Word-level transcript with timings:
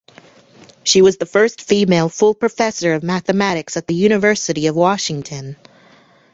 She 0.83 1.03
was 1.03 1.17
the 1.17 1.27
first 1.27 1.61
female 1.61 2.09
full 2.09 2.33
professor 2.33 2.93
of 2.95 3.03
mathematics 3.03 3.77
at 3.77 3.85
the 3.85 3.93
University 3.93 4.65
of 4.65 4.75
Washington. 4.75 5.57